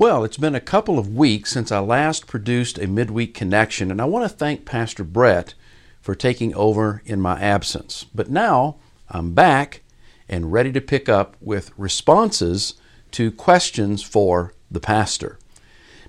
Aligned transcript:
Well, 0.00 0.24
it's 0.24 0.38
been 0.38 0.54
a 0.54 0.60
couple 0.60 0.98
of 0.98 1.14
weeks 1.14 1.50
since 1.50 1.70
I 1.70 1.78
last 1.80 2.26
produced 2.26 2.78
a 2.78 2.86
midweek 2.86 3.34
connection, 3.34 3.90
and 3.90 4.00
I 4.00 4.06
want 4.06 4.24
to 4.24 4.34
thank 4.34 4.64
Pastor 4.64 5.04
Brett 5.04 5.52
for 6.00 6.14
taking 6.14 6.54
over 6.54 7.02
in 7.04 7.20
my 7.20 7.38
absence. 7.38 8.06
But 8.14 8.30
now 8.30 8.76
I'm 9.10 9.34
back 9.34 9.82
and 10.26 10.54
ready 10.54 10.72
to 10.72 10.80
pick 10.80 11.10
up 11.10 11.36
with 11.38 11.72
responses 11.76 12.76
to 13.10 13.30
questions 13.30 14.02
for 14.02 14.54
the 14.70 14.80
pastor. 14.80 15.38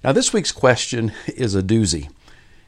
Now, 0.06 0.14
this 0.14 0.32
week's 0.32 0.54
question 0.54 1.12
is 1.28 1.54
a 1.54 1.62
doozy. 1.62 2.10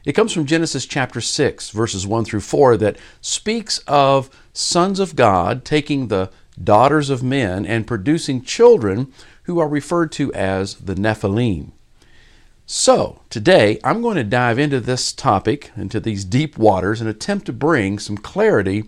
It 0.04 0.12
comes 0.12 0.30
from 0.30 0.44
Genesis 0.44 0.84
chapter 0.84 1.22
6, 1.22 1.70
verses 1.70 2.06
1 2.06 2.26
through 2.26 2.40
4, 2.40 2.76
that 2.76 2.98
speaks 3.22 3.78
of 3.88 4.28
sons 4.52 5.00
of 5.00 5.16
God 5.16 5.64
taking 5.64 6.08
the 6.08 6.30
daughters 6.62 7.08
of 7.08 7.22
men 7.22 7.64
and 7.64 7.86
producing 7.86 8.42
children 8.42 9.10
who 9.44 9.58
are 9.58 9.68
referred 9.68 10.12
to 10.12 10.32
as 10.34 10.74
the 10.74 10.94
Nephilim. 10.94 11.70
So, 12.66 13.20
today 13.28 13.78
I'm 13.84 14.00
going 14.00 14.16
to 14.16 14.24
dive 14.24 14.58
into 14.58 14.80
this 14.80 15.12
topic, 15.12 15.70
into 15.76 16.00
these 16.00 16.24
deep 16.24 16.56
waters, 16.56 17.00
and 17.00 17.10
attempt 17.10 17.46
to 17.46 17.52
bring 17.52 17.98
some 17.98 18.16
clarity 18.16 18.84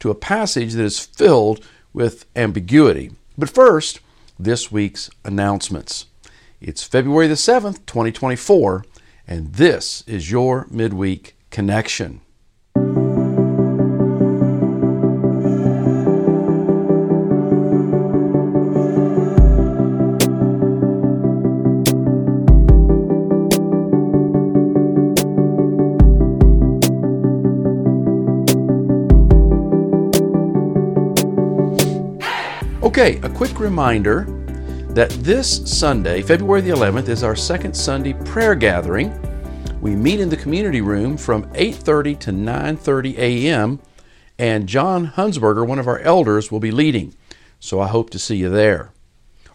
to 0.00 0.10
a 0.10 0.14
passage 0.14 0.74
that 0.74 0.84
is 0.84 1.00
filled 1.00 1.64
with 1.92 2.26
ambiguity. 2.36 3.12
But 3.36 3.50
first, 3.50 4.00
this 4.38 4.70
week's 4.70 5.10
announcements. 5.24 6.06
It's 6.60 6.84
February 6.84 7.26
the 7.26 7.34
7th, 7.34 7.84
2024, 7.86 8.84
and 9.26 9.52
this 9.54 10.04
is 10.06 10.30
your 10.30 10.66
midweek 10.70 11.34
connection. 11.50 12.20
Okay, 32.98 33.20
a 33.22 33.28
quick 33.28 33.60
reminder 33.60 34.24
that 34.88 35.10
this 35.20 35.60
Sunday, 35.70 36.22
February 36.22 36.62
the 36.62 36.70
11th, 36.70 37.10
is 37.10 37.22
our 37.22 37.36
second 37.36 37.76
Sunday 37.76 38.14
prayer 38.24 38.54
gathering. 38.54 39.12
We 39.82 39.94
meet 39.94 40.18
in 40.18 40.30
the 40.30 40.36
community 40.38 40.80
room 40.80 41.18
from 41.18 41.44
8:30 41.52 42.18
to 42.20 42.32
9:30 42.32 43.18
a.m. 43.18 43.80
and 44.38 44.66
John 44.66 45.08
Hunsberger, 45.08 45.66
one 45.66 45.78
of 45.78 45.86
our 45.86 45.98
elders, 45.98 46.50
will 46.50 46.58
be 46.58 46.70
leading. 46.70 47.12
So 47.60 47.80
I 47.80 47.88
hope 47.88 48.08
to 48.12 48.18
see 48.18 48.36
you 48.36 48.48
there. 48.48 48.92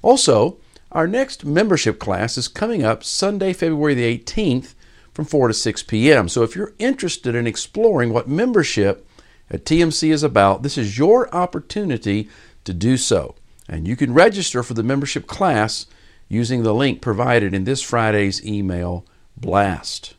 Also, 0.04 0.60
our 0.92 1.08
next 1.08 1.44
membership 1.44 1.98
class 1.98 2.38
is 2.38 2.48
coming 2.48 2.84
up 2.84 3.04
Sunday, 3.04 3.54
February 3.54 3.96
the 3.96 4.20
18th 4.20 4.76
from 5.16 5.26
4 5.26 5.48
to 5.48 5.56
6 5.56 5.82
p.m. 5.82 6.30
So 6.30 6.44
if 6.44 6.56
you're 6.56 6.76
interested 6.78 7.34
in 7.34 7.48
exploring 7.48 8.14
what 8.14 8.30
membership 8.30 9.04
at 9.50 9.66
TMC 9.66 10.12
is 10.12 10.22
about, 10.22 10.62
this 10.62 10.78
is 10.78 11.00
your 11.00 11.34
opportunity 11.36 12.30
to 12.66 12.74
do 12.74 12.98
so. 12.98 13.36
And 13.68 13.88
you 13.88 13.96
can 13.96 14.14
register 14.14 14.64
for 14.64 14.74
the 14.74 14.84
membership 14.84 15.28
class 15.28 15.86
using 16.28 16.64
the 16.64 16.74
link 16.74 17.02
provided 17.02 17.54
in 17.54 17.64
this 17.64 17.82
Friday's 17.82 18.46
email 18.46 19.06
blast. 19.38 20.16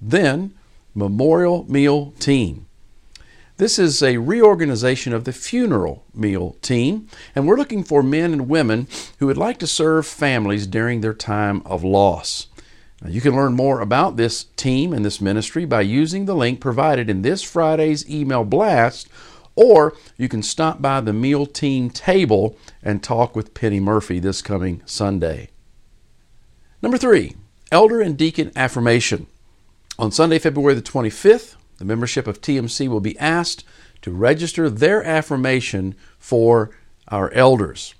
Then, 0.00 0.54
Memorial 0.94 1.64
Meal 1.68 2.12
Team. 2.18 2.66
This 3.56 3.78
is 3.78 4.02
a 4.02 4.18
reorganization 4.18 5.12
of 5.12 5.24
the 5.24 5.32
funeral 5.32 6.04
meal 6.12 6.56
team, 6.60 7.08
and 7.36 7.46
we're 7.46 7.56
looking 7.56 7.84
for 7.84 8.02
men 8.02 8.32
and 8.32 8.48
women 8.48 8.88
who 9.18 9.26
would 9.26 9.36
like 9.36 9.58
to 9.60 9.66
serve 9.68 10.06
families 10.06 10.66
during 10.66 11.00
their 11.00 11.14
time 11.14 11.62
of 11.64 11.84
loss. 11.84 12.48
Now, 13.00 13.10
you 13.10 13.20
can 13.20 13.36
learn 13.36 13.52
more 13.54 13.80
about 13.80 14.16
this 14.16 14.44
team 14.56 14.92
and 14.92 15.04
this 15.04 15.20
ministry 15.20 15.66
by 15.66 15.82
using 15.82 16.24
the 16.24 16.34
link 16.34 16.60
provided 16.60 17.08
in 17.08 17.22
this 17.22 17.42
Friday's 17.42 18.08
email 18.10 18.44
blast 18.44 19.08
or 19.56 19.94
you 20.16 20.28
can 20.28 20.42
stop 20.42 20.82
by 20.82 21.00
the 21.00 21.12
meal 21.12 21.46
team 21.46 21.90
table 21.90 22.56
and 22.82 23.02
talk 23.02 23.36
with 23.36 23.54
Penny 23.54 23.80
Murphy 23.80 24.18
this 24.18 24.42
coming 24.42 24.82
Sunday. 24.84 25.48
Number 26.82 26.98
three, 26.98 27.34
elder 27.70 28.00
and 28.00 28.16
deacon 28.16 28.52
affirmation. 28.56 29.26
On 29.98 30.10
Sunday, 30.10 30.38
February 30.38 30.74
the 30.74 30.82
25th, 30.82 31.56
the 31.78 31.84
membership 31.84 32.26
of 32.26 32.40
TMC 32.40 32.88
will 32.88 33.00
be 33.00 33.18
asked 33.18 33.64
to 34.02 34.10
register 34.10 34.68
their 34.68 35.02
affirmation 35.02 35.94
for 36.18 36.70
our 37.08 37.30
elders. 37.32 37.94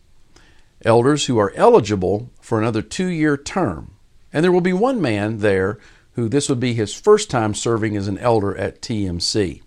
Elders 0.85 1.27
who 1.27 1.39
are 1.39 1.53
eligible 1.57 2.31
for 2.41 2.61
another 2.61 2.83
two 2.83 3.07
year 3.07 3.37
term. 3.37 3.95
And 4.33 4.45
there 4.45 4.53
will 4.53 4.61
be 4.61 4.73
one 4.73 5.01
man 5.01 5.39
there 5.39 5.79
who 6.13 6.29
this 6.29 6.49
would 6.49 6.61
be 6.61 6.75
his 6.75 6.93
first 6.93 7.31
time 7.31 7.55
serving 7.55 7.97
as 7.97 8.09
an 8.09 8.19
elder 8.19 8.57
at 8.57 8.81
TMC. 8.81 9.63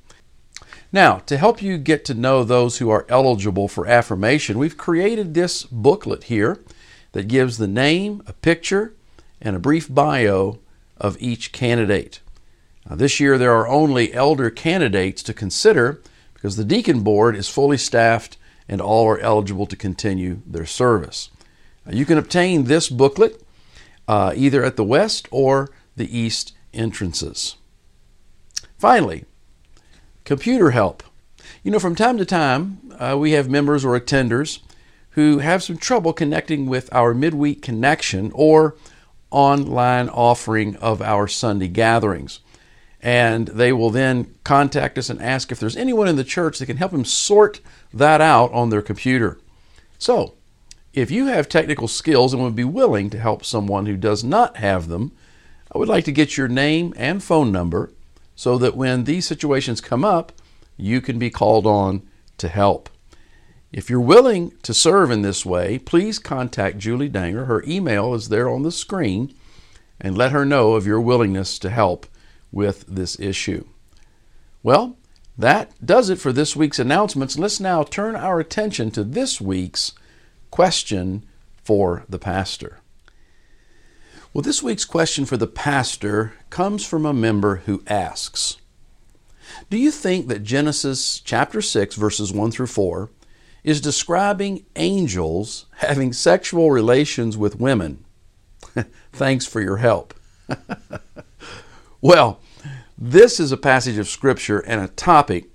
Now, 0.92 1.18
to 1.26 1.38
help 1.38 1.62
you 1.62 1.78
get 1.78 2.06
to 2.06 2.14
know 2.14 2.44
those 2.44 2.78
who 2.78 2.90
are 2.90 3.06
eligible 3.10 3.68
for 3.68 3.88
affirmation, 3.88 4.58
we've 4.58 4.78
created 4.78 5.34
this 5.34 5.64
booklet 5.64 6.26
here 6.26 6.60
that 7.12 7.28
gives 7.28 7.58
the 7.58 7.68
name, 7.68 8.24
a 8.26 8.34
picture, 8.34 8.94
and 9.42 9.56
a 9.56 9.60
brief 9.60 9.94
bio 9.94 10.60
of 10.98 11.18
each 11.20 11.52
candidate. 11.52 12.22
Now, 12.90 12.96
this 12.96 13.20
year 13.20 13.38
there 13.38 13.54
are 13.54 13.68
only 13.68 14.14
elder 14.14 14.50
candidates 14.50 15.22
to 15.24 15.34
consider 15.34 16.02
because 16.34 16.56
the 16.56 16.64
deacon 16.64 17.02
board 17.02 17.36
is 17.36 17.50
fully 17.50 17.78
staffed 17.78 18.38
and 18.70 18.80
all 18.82 19.08
are 19.08 19.20
eligible 19.20 19.66
to 19.66 19.76
continue 19.76 20.42
their 20.46 20.66
service. 20.66 21.30
Now, 21.86 21.94
you 21.94 22.06
can 22.06 22.18
obtain 22.18 22.64
this 22.64 22.90
booklet 22.90 23.42
uh, 24.08 24.34
either 24.36 24.64
at 24.64 24.78
the 24.78 24.84
west 24.84 25.28
or 25.32 25.70
the 25.96 26.18
east 26.18 26.54
entrances. 26.74 27.58
Finally, 28.78 29.26
Computer 30.28 30.72
help. 30.72 31.04
You 31.64 31.72
know, 31.72 31.80
from 31.80 31.96
time 31.96 32.18
to 32.18 32.26
time, 32.26 32.82
uh, 33.00 33.16
we 33.18 33.32
have 33.32 33.50
members 33.50 33.86
or 33.86 33.98
attenders 33.98 34.60
who 35.12 35.38
have 35.38 35.64
some 35.64 35.78
trouble 35.78 36.12
connecting 36.12 36.66
with 36.66 36.94
our 36.94 37.14
midweek 37.14 37.62
connection 37.62 38.34
or 38.34 38.76
online 39.32 40.10
offering 40.10 40.76
of 40.76 41.02
our 41.02 41.30
Sunday 41.30 41.70
gatherings. 41.70 42.42
And 43.02 43.48
they 43.48 43.72
will 43.72 43.90
then 43.90 44.36
contact 44.44 44.98
us 44.98 45.10
and 45.10 45.22
ask 45.22 45.50
if 45.50 45.62
there's 45.62 45.78
anyone 45.78 46.10
in 46.10 46.18
the 46.18 46.26
church 46.26 46.60
that 46.60 46.66
can 46.66 46.76
help 46.76 46.92
them 46.92 47.06
sort 47.06 47.62
that 47.94 48.20
out 48.20 48.52
on 48.52 48.70
their 48.70 48.82
computer. 48.82 49.40
So, 49.98 50.34
if 50.92 51.10
you 51.10 51.28
have 51.28 51.48
technical 51.48 51.88
skills 51.88 52.34
and 52.34 52.44
would 52.44 52.54
be 52.54 52.66
willing 52.66 53.10
to 53.12 53.20
help 53.20 53.46
someone 53.46 53.86
who 53.86 53.96
does 53.96 54.26
not 54.26 54.58
have 54.58 54.90
them, 54.90 55.14
I 55.74 55.78
would 55.78 55.88
like 55.88 56.04
to 56.04 56.12
get 56.12 56.36
your 56.36 56.50
name 56.50 56.94
and 56.98 57.24
phone 57.24 57.50
number 57.54 57.94
so 58.38 58.60
that 58.60 58.78
when 58.78 59.04
these 59.04 59.26
situations 59.26 59.82
come 59.82 60.06
up, 60.06 60.32
you 60.78 61.02
can 61.02 61.18
be 61.18 61.32
called 61.32 61.66
on 61.66 62.08
to 62.38 62.48
help. 62.48 62.88
If 63.74 63.90
you're 63.90 64.00
willing 64.00 64.54
to 64.62 64.76
serve 64.76 65.10
in 65.10 65.24
this 65.24 65.44
way, 65.44 65.80
please 65.80 66.20
contact 66.20 66.78
Julie 66.78 67.10
Danger. 67.10 67.46
Her 67.46 67.64
email 67.68 68.14
is 68.14 68.30
there 68.30 68.48
on 68.48 68.62
the 68.62 68.72
screen, 68.72 69.34
and 70.00 70.16
let 70.16 70.32
her 70.32 70.46
know 70.46 70.74
of 70.74 70.86
your 70.86 71.02
willingness 71.02 71.58
to 71.60 71.72
help 71.72 72.06
with 72.52 72.86
this 72.88 73.20
issue. 73.20 73.66
Well, 74.62 74.98
that 75.36 75.74
does 75.84 76.12
it 76.12 76.20
for 76.20 76.32
this 76.32 76.56
week's 76.56 76.78
announcements. 76.78 77.40
Let's 77.40 77.60
now 77.60 77.82
turn 77.82 78.16
our 78.16 78.40
attention 78.40 78.92
to 78.92 79.04
this 79.04 79.42
week's 79.42 79.94
question 80.52 81.26
for 81.64 82.06
the 82.08 82.20
pastor. 82.20 82.82
Well, 84.32 84.44
this 84.44 84.62
week's 84.62 84.86
question 84.86 85.26
for 85.26 85.38
the 85.38 85.48
pastor 85.48 86.34
comes 86.50 86.86
from 86.86 87.06
a 87.06 87.14
member 87.14 87.58
who 87.66 87.84
asks 87.88 88.58
Do 89.70 89.78
you 89.78 89.92
think 89.92 90.28
that 90.28 90.44
Genesis 90.44 91.20
chapter 91.20 91.62
6, 91.62 91.96
verses 91.96 92.32
1 92.32 92.52
through 92.52 92.68
4, 92.68 93.10
is 93.64 93.82
describing 93.82 94.66
angels 94.76 95.66
having 95.78 96.14
sexual 96.14 96.72
relations 96.72 97.38
with 97.38 97.60
women? 97.60 98.06
Thanks 99.12 99.46
for 99.46 99.62
your 99.62 99.78
help. 99.78 100.14
well, 102.02 102.40
this 102.98 103.40
is 103.40 103.52
a 103.52 103.58
passage 103.58 103.98
of 103.98 104.08
Scripture 104.08 104.60
and 104.60 104.82
a 104.82 104.88
topic 104.88 105.50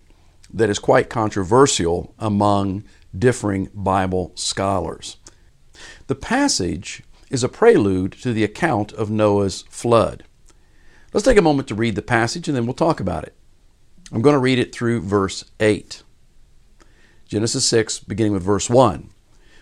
that 0.53 0.71
is 0.71 0.79
quite 0.79 1.09
controversial 1.09 2.15
among 2.19 2.85
differing 3.17 3.69
Bible 3.75 4.33
scholars. 4.35 5.17
The 6.07 6.15
passage 6.15 7.03
is 7.31 7.43
a 7.43 7.49
prelude 7.49 8.13
to 8.13 8.33
the 8.33 8.45
account 8.45 8.93
of 8.93 9.11
Noah's 9.11 9.63
flood. 9.71 10.25
Let's 11.13 11.25
take 11.25 11.37
a 11.37 11.43
moment 11.43 11.69
to 11.69 11.75
read 11.75 11.95
the 11.95 12.03
passage 12.03 12.49
and 12.49 12.57
then 12.57 12.65
we'll 12.65 12.75
talk 12.75 13.01
about 13.01 13.25
it. 13.25 13.35
I'm 14.13 14.23
going 14.23 14.35
to 14.35 14.39
read 14.39 14.59
it 14.59 14.75
through 14.75 15.03
verse 15.03 15.45
8. 15.61 16.03
Genesis 17.27 17.65
6, 17.67 18.01
beginning 18.01 18.33
with 18.33 18.43
verse 18.43 18.69
1. 18.69 19.11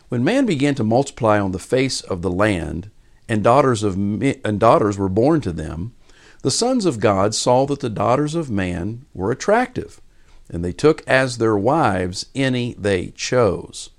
When 0.08 0.24
man 0.24 0.46
began 0.46 0.74
to 0.74 0.84
multiply 0.84 1.38
on 1.38 1.52
the 1.52 1.58
face 1.58 2.00
of 2.00 2.22
the 2.22 2.30
land, 2.30 2.90
and 3.28 3.44
daughters, 3.44 3.84
of, 3.84 3.94
and 3.94 4.58
daughters 4.58 4.98
were 4.98 5.08
born 5.08 5.40
to 5.42 5.52
them, 5.52 5.94
the 6.42 6.50
sons 6.50 6.84
of 6.84 6.98
God 6.98 7.32
saw 7.32 7.64
that 7.66 7.78
the 7.78 7.88
daughters 7.88 8.34
of 8.34 8.50
man 8.50 9.06
were 9.14 9.30
attractive, 9.30 10.00
and 10.48 10.64
they 10.64 10.72
took 10.72 11.06
as 11.06 11.38
their 11.38 11.56
wives 11.56 12.26
any 12.34 12.74
they 12.74 13.08
chose. 13.08 13.90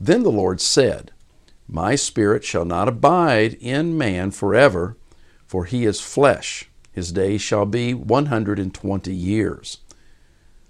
Then 0.00 0.22
the 0.22 0.30
Lord 0.30 0.60
said, 0.60 1.10
My 1.66 1.96
spirit 1.96 2.44
shall 2.44 2.64
not 2.64 2.86
abide 2.86 3.54
in 3.54 3.98
man 3.98 4.30
forever, 4.30 4.96
for 5.46 5.64
he 5.64 5.84
is 5.84 6.00
flesh. 6.00 6.69
His 6.92 7.12
days 7.12 7.40
shall 7.40 7.66
be 7.66 7.94
120 7.94 9.14
years. 9.14 9.78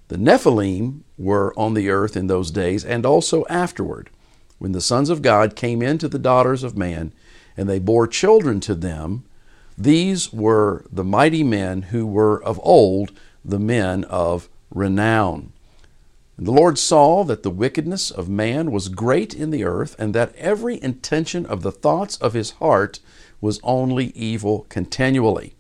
The 0.09 0.19
Nephilim 0.19 1.03
were 1.17 1.55
on 1.57 1.75
the 1.75 1.89
earth 1.89 2.17
in 2.17 2.27
those 2.27 2.51
days 2.51 2.85
and 2.85 3.07
also 3.07 3.45
afterward, 3.49 4.11
when 4.59 4.73
the 4.73 4.81
sons 4.81 5.09
of 5.09 5.23
God 5.23 5.57
came 5.57 5.81
into 5.81 6.09
the 6.09 6.19
daughters 6.19 6.63
of 6.63 6.77
man, 6.77 7.13
and 7.57 7.69
they 7.69 7.79
bore 7.79 8.07
children 8.07 8.61
to 8.61 8.75
them. 8.75 9.25
These 9.79 10.33
were 10.33 10.85
the 10.93 11.05
mighty 11.05 11.43
men 11.43 11.83
who 11.83 12.07
were 12.07 12.43
of 12.43 12.61
old, 12.63 13.13
the 13.45 13.59
men 13.59 14.05
of 14.05 14.49
renown. 14.71 15.53
And 16.37 16.47
the 16.47 16.53
Lord 16.53 16.79
saw 16.79 17.23
that 17.25 17.43
the 17.43 17.51
wickedness 17.51 18.11
of 18.11 18.29
man 18.29 18.71
was 18.73 18.89
great 18.89 19.35
in 19.35 19.51
the 19.51 19.65
earth, 19.65 19.95
and 19.99 20.15
that 20.15 20.35
every 20.37 20.83
intention 20.83 21.47
of 21.47 21.63
the 21.63 21.73
thoughts 21.73 22.17
of 22.17 22.33
his 22.33 22.53
heart 22.53 23.01
was 23.41 23.61
only 23.63 24.07
evil 24.17 24.67
continually. 24.69 25.55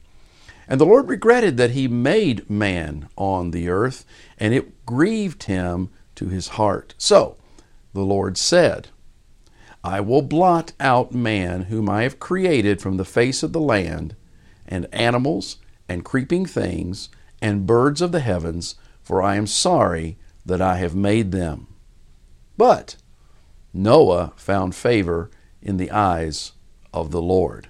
And 0.70 0.81
the 0.81 0.87
Lord 0.87 1.08
regretted 1.08 1.56
that 1.56 1.72
he 1.72 1.88
made 1.88 2.49
man 2.49 3.08
on 3.17 3.50
the 3.50 3.69
earth, 3.69 4.05
and 4.38 4.55
it 4.55 4.87
grieved 4.87 5.43
him 5.43 5.90
to 6.14 6.28
his 6.28 6.49
heart. 6.49 6.94
So 6.96 7.37
the 7.93 8.02
Lord 8.02 8.38
said, 8.38 8.88
I 9.82 10.00
will 10.00 10.22
blot 10.22 10.72
out 10.78 11.12
man 11.12 11.62
whom 11.62 11.90
I 11.90 12.05
have 12.05 12.20
created 12.20 12.81
from 12.81 12.99
the 12.99 13.05
face 13.05 13.43
of 13.43 13.52
the 13.52 13.61
land, 13.61 14.14
and 14.64 14.87
animals, 14.93 15.56
and 15.88 16.05
creeping 16.05 16.46
things, 16.46 17.08
and 17.43 17.67
birds 17.67 18.00
of 18.00 18.12
the 18.12 18.20
heavens, 18.20 18.76
for 19.02 19.20
I 19.20 19.34
am 19.34 19.49
sorry 19.49 20.19
that 20.46 20.61
I 20.61 20.76
have 20.76 20.94
made 20.94 21.32
them. 21.32 21.67
But 22.56 22.94
Noah 23.75 24.34
found 24.37 24.76
favor 24.76 25.32
in 25.61 25.78
the 25.78 25.90
eyes 25.90 26.52
of 26.94 27.11
the 27.11 27.22
Lord. 27.22 27.69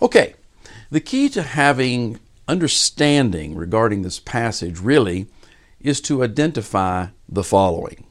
Okay, 0.00 0.34
the 0.92 1.00
key 1.00 1.26
to 1.26 1.42
having 1.42 2.20
understanding 2.46 3.56
regarding 3.56 4.02
this 4.02 4.18
passage 4.18 4.78
really 4.78 5.26
is 5.80 6.02
to 6.02 6.22
identify 6.22 7.06
the 7.26 7.42
following. 7.42 8.04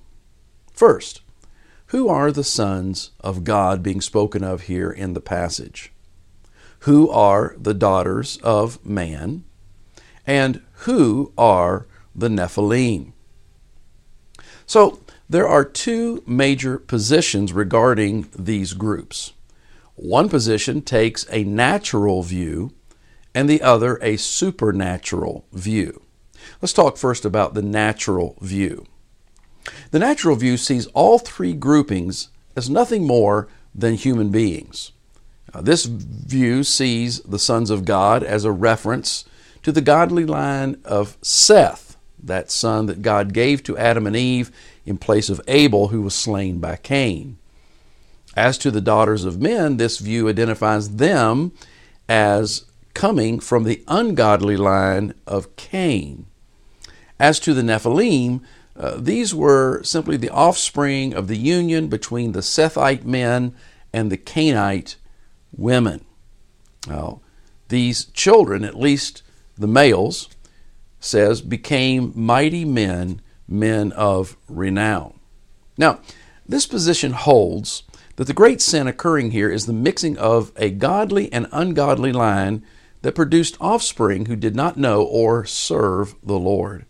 First, 0.73 1.21
who 1.87 2.09
are 2.09 2.31
the 2.31 2.43
sons 2.43 3.11
of 3.19 3.43
God 3.43 3.83
being 3.83 4.01
spoken 4.01 4.43
of 4.43 4.63
here 4.63 4.89
in 4.89 5.13
the 5.13 5.21
passage? 5.21 5.93
Who 6.79 7.07
are 7.11 7.55
the 7.55 7.75
daughters 7.75 8.37
of 8.37 8.83
man? 8.83 9.43
And 10.25 10.63
who 10.85 11.33
are 11.37 11.85
the 12.15 12.29
Nephilim. 12.29 13.13
So, 14.65 15.01
there 15.29 15.47
are 15.47 15.63
two 15.63 16.23
major 16.25 16.79
positions 16.79 17.53
regarding 17.53 18.27
these 18.35 18.73
groups. 18.73 19.33
One 20.01 20.29
position 20.29 20.81
takes 20.81 21.27
a 21.29 21.43
natural 21.43 22.23
view, 22.23 22.71
and 23.35 23.47
the 23.47 23.61
other 23.61 23.99
a 24.01 24.17
supernatural 24.17 25.45
view. 25.53 26.01
Let's 26.59 26.73
talk 26.73 26.97
first 26.97 27.23
about 27.23 27.53
the 27.53 27.61
natural 27.61 28.35
view. 28.41 28.87
The 29.91 29.99
natural 29.99 30.35
view 30.35 30.57
sees 30.57 30.87
all 30.87 31.19
three 31.19 31.53
groupings 31.53 32.29
as 32.55 32.67
nothing 32.67 33.05
more 33.05 33.47
than 33.75 33.93
human 33.93 34.31
beings. 34.31 34.91
Now, 35.53 35.61
this 35.61 35.85
view 35.85 36.63
sees 36.63 37.19
the 37.19 37.37
sons 37.37 37.69
of 37.69 37.85
God 37.85 38.23
as 38.23 38.43
a 38.43 38.51
reference 38.51 39.23
to 39.61 39.71
the 39.71 39.81
godly 39.81 40.25
line 40.25 40.81
of 40.83 41.15
Seth, 41.21 41.95
that 42.23 42.49
son 42.49 42.87
that 42.87 43.03
God 43.03 43.33
gave 43.33 43.61
to 43.65 43.77
Adam 43.77 44.07
and 44.07 44.15
Eve 44.15 44.49
in 44.83 44.97
place 44.97 45.29
of 45.29 45.41
Abel, 45.47 45.89
who 45.89 46.01
was 46.01 46.15
slain 46.15 46.57
by 46.57 46.77
Cain. 46.77 47.37
As 48.35 48.57
to 48.59 48.71
the 48.71 48.81
daughters 48.81 49.25
of 49.25 49.41
men, 49.41 49.77
this 49.77 49.97
view 49.97 50.29
identifies 50.29 50.95
them 50.95 51.51
as 52.07 52.65
coming 52.93 53.39
from 53.39 53.63
the 53.63 53.83
ungodly 53.87 54.57
line 54.57 55.13
of 55.27 55.55
Cain. 55.55 56.25
As 57.19 57.39
to 57.41 57.53
the 57.53 57.61
Nephilim, 57.61 58.41
uh, 58.75 58.95
these 58.97 59.35
were 59.35 59.83
simply 59.83 60.17
the 60.17 60.29
offspring 60.29 61.13
of 61.13 61.27
the 61.27 61.37
union 61.37 61.87
between 61.87 62.31
the 62.31 62.41
Sethite 62.41 63.05
men 63.05 63.53
and 63.93 64.11
the 64.11 64.17
Cainite 64.17 64.95
women. 65.55 66.05
Now, 66.87 67.21
these 67.67 68.05
children, 68.05 68.63
at 68.63 68.79
least 68.79 69.23
the 69.57 69.67
males, 69.67 70.29
says, 70.99 71.41
became 71.41 72.13
mighty 72.15 72.65
men, 72.65 73.21
men 73.47 73.91
of 73.91 74.37
renown. 74.47 75.19
Now, 75.77 75.99
this 76.47 76.65
position 76.65 77.11
holds 77.11 77.83
that 78.15 78.25
the 78.25 78.33
great 78.33 78.61
sin 78.61 78.87
occurring 78.87 79.31
here 79.31 79.49
is 79.49 79.65
the 79.65 79.73
mixing 79.73 80.17
of 80.17 80.51
a 80.55 80.69
godly 80.69 81.31
and 81.31 81.47
ungodly 81.51 82.11
line 82.11 82.63
that 83.01 83.15
produced 83.15 83.57
offspring 83.59 84.25
who 84.25 84.35
did 84.35 84.55
not 84.55 84.77
know 84.77 85.03
or 85.03 85.45
serve 85.45 86.15
the 86.23 86.37
Lord. 86.37 86.85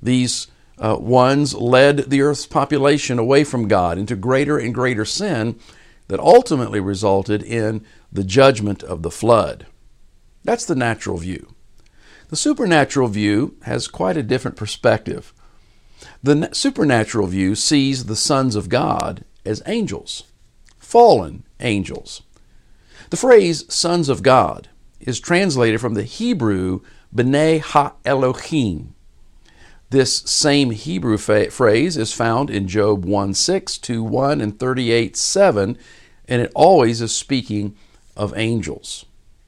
These 0.00 0.46
uh, 0.78 0.96
ones 0.98 1.54
led 1.54 2.10
the 2.10 2.22
earth's 2.22 2.46
population 2.46 3.18
away 3.18 3.44
from 3.44 3.68
God 3.68 3.98
into 3.98 4.16
greater 4.16 4.58
and 4.58 4.74
greater 4.74 5.04
sin 5.04 5.58
that 6.06 6.20
ultimately 6.20 6.80
resulted 6.80 7.42
in 7.42 7.84
the 8.10 8.24
judgment 8.24 8.82
of 8.82 9.02
the 9.02 9.10
flood. 9.10 9.66
That's 10.44 10.64
the 10.64 10.74
natural 10.74 11.18
view. 11.18 11.54
The 12.28 12.36
supernatural 12.36 13.08
view 13.08 13.56
has 13.62 13.88
quite 13.88 14.16
a 14.16 14.22
different 14.22 14.56
perspective. 14.56 15.32
The 16.22 16.50
supernatural 16.52 17.26
view 17.26 17.54
sees 17.54 18.04
the 18.04 18.16
sons 18.16 18.54
of 18.54 18.68
God 18.68 19.24
as 19.48 19.62
angels, 19.66 20.24
fallen 20.78 21.44
angels. 21.60 22.22
The 23.10 23.16
phrase 23.16 23.64
sons 23.72 24.08
of 24.08 24.22
God 24.22 24.68
is 25.00 25.18
translated 25.18 25.80
from 25.80 25.94
the 25.94 26.02
Hebrew 26.02 26.80
B'nai 27.14 27.60
Ha 27.60 27.94
Elohim. 28.04 28.94
This 29.90 30.18
same 30.18 30.70
Hebrew 30.70 31.16
fa- 31.16 31.50
phrase 31.50 31.96
is 31.96 32.12
found 32.12 32.50
in 32.50 32.68
Job 32.68 33.06
1 33.06 33.32
6, 33.32 33.78
2 33.78 34.02
1, 34.02 34.40
and 34.40 34.58
38 34.58 35.16
7, 35.16 35.78
and 36.28 36.42
it 36.42 36.52
always 36.54 37.00
is 37.00 37.14
speaking 37.14 37.74
of 38.16 38.36
angels. 38.36 39.06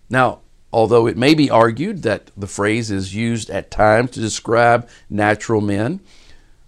Now, 0.09 0.41
Although 0.73 1.07
it 1.07 1.17
may 1.17 1.35
be 1.35 1.51
argued 1.51 2.03
that 2.03 2.31
the 2.37 2.47
phrase 2.47 2.91
is 2.91 3.15
used 3.15 3.51
at 3.51 3.71
times 3.71 4.13
to 4.13 4.21
describe 4.21 4.89
natural 5.09 5.61
men, 5.61 6.01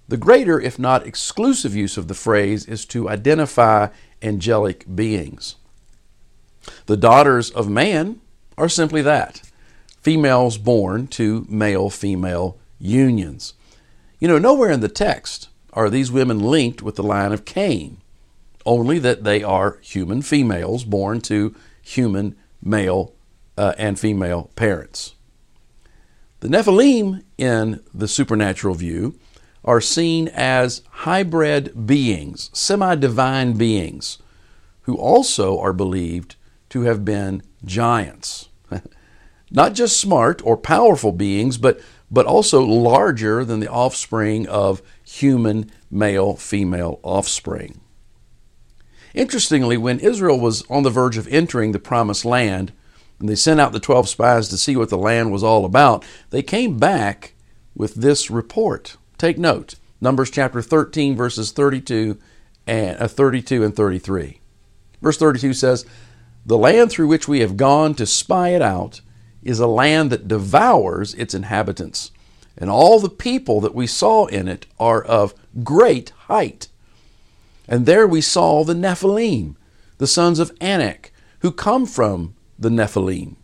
the 0.08 0.16
greater, 0.16 0.60
if 0.60 0.78
not 0.78 1.06
exclusive, 1.06 1.74
use 1.74 1.96
of 1.96 2.08
the 2.08 2.14
phrase 2.14 2.66
is 2.66 2.84
to 2.86 3.08
identify 3.08 3.88
angelic 4.20 4.84
beings. 4.94 5.56
The 6.86 6.96
daughters 6.96 7.50
of 7.50 7.68
man 7.68 8.20
are 8.56 8.68
simply 8.68 9.02
that 9.02 9.42
females 10.00 10.58
born 10.58 11.06
to 11.06 11.46
male 11.48 11.88
female 11.88 12.58
unions. 12.78 13.54
You 14.18 14.28
know, 14.28 14.38
nowhere 14.38 14.70
in 14.70 14.80
the 14.80 14.88
text 14.88 15.48
are 15.72 15.88
these 15.88 16.12
women 16.12 16.40
linked 16.40 16.82
with 16.82 16.96
the 16.96 17.02
line 17.02 17.32
of 17.32 17.44
Cain, 17.44 17.98
only 18.66 18.98
that 18.98 19.24
they 19.24 19.42
are 19.42 19.78
human 19.80 20.22
females 20.22 20.84
born 20.84 21.20
to 21.22 21.54
human 21.82 22.36
male 22.62 23.14
uh, 23.56 23.74
and 23.78 23.98
female 23.98 24.50
parents. 24.54 25.14
The 26.40 26.48
Nephilim 26.48 27.22
in 27.38 27.80
the 27.94 28.08
supernatural 28.08 28.74
view 28.74 29.18
are 29.64 29.80
seen 29.80 30.28
as 30.28 30.82
hybrid 30.90 31.86
beings, 31.86 32.50
semi 32.52 32.94
divine 32.94 33.54
beings, 33.54 34.18
who 34.82 34.96
also 34.96 35.58
are 35.58 35.72
believed 35.72 36.36
to 36.70 36.82
have 36.82 37.04
been 37.04 37.42
giants. 37.64 38.48
Not 39.50 39.74
just 39.74 40.00
smart 40.00 40.40
or 40.44 40.56
powerful 40.56 41.12
beings, 41.12 41.58
but, 41.58 41.80
but 42.10 42.26
also 42.26 42.62
larger 42.62 43.44
than 43.44 43.60
the 43.60 43.70
offspring 43.70 44.48
of 44.48 44.82
human 45.04 45.70
male 45.90 46.36
female 46.36 46.98
offspring. 47.02 47.80
Interestingly, 49.14 49.76
when 49.76 50.00
Israel 50.00 50.40
was 50.40 50.64
on 50.70 50.82
the 50.82 50.90
verge 50.90 51.18
of 51.18 51.28
entering 51.28 51.72
the 51.72 51.78
promised 51.78 52.24
land, 52.24 52.72
and 53.20 53.28
they 53.28 53.34
sent 53.34 53.60
out 53.60 53.72
the 53.72 53.80
12 53.80 54.08
spies 54.08 54.48
to 54.48 54.56
see 54.56 54.74
what 54.74 54.88
the 54.88 54.98
land 54.98 55.30
was 55.30 55.44
all 55.44 55.64
about, 55.64 56.04
they 56.30 56.42
came 56.42 56.78
back 56.78 57.34
with 57.76 57.94
this 57.94 58.30
report. 58.30 58.96
Take 59.22 59.38
note 59.38 59.76
Numbers 60.00 60.32
chapter 60.32 60.60
13, 60.60 61.14
verses 61.14 61.52
32 61.52 62.18
and, 62.66 63.00
uh, 63.00 63.06
32 63.06 63.62
and 63.62 63.72
33. 63.72 64.40
Verse 65.00 65.16
32 65.16 65.54
says, 65.54 65.86
The 66.44 66.58
land 66.58 66.90
through 66.90 67.06
which 67.06 67.28
we 67.28 67.38
have 67.38 67.56
gone 67.56 67.94
to 67.94 68.04
spy 68.04 68.48
it 68.48 68.60
out 68.60 69.00
is 69.44 69.60
a 69.60 69.68
land 69.68 70.10
that 70.10 70.26
devours 70.26 71.14
its 71.14 71.34
inhabitants, 71.34 72.10
and 72.58 72.68
all 72.68 72.98
the 72.98 73.08
people 73.08 73.60
that 73.60 73.76
we 73.76 73.86
saw 73.86 74.26
in 74.26 74.48
it 74.48 74.66
are 74.80 75.04
of 75.04 75.34
great 75.62 76.10
height. 76.26 76.66
And 77.68 77.86
there 77.86 78.08
we 78.08 78.22
saw 78.22 78.64
the 78.64 78.74
Nephilim, 78.74 79.54
the 79.98 80.08
sons 80.08 80.40
of 80.40 80.50
Anak, 80.60 81.12
who 81.42 81.52
come 81.52 81.86
from 81.86 82.34
the 82.58 82.70
Nephilim. 82.70 83.36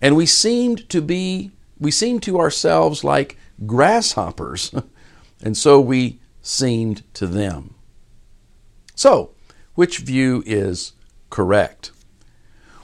And 0.00 0.14
we 0.14 0.26
seemed 0.26 0.88
to 0.90 1.02
be, 1.02 1.50
we 1.80 1.90
seemed 1.90 2.22
to 2.22 2.38
ourselves 2.38 3.02
like 3.02 3.36
grasshoppers, 3.66 4.72
and 5.42 5.56
so 5.56 5.80
we 5.80 6.20
seemed 6.42 7.02
to 7.14 7.26
them. 7.26 7.74
So, 8.94 9.32
which 9.74 9.98
view 9.98 10.42
is 10.46 10.92
correct? 11.30 11.92